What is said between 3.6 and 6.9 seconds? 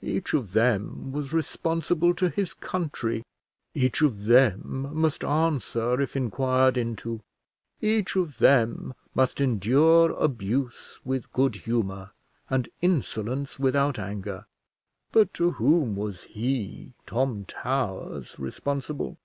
each of them must answer if inquired